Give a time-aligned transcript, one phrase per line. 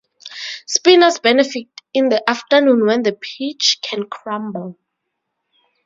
[0.65, 4.75] Spinners benefit in the afternoon when the pitch can crumble.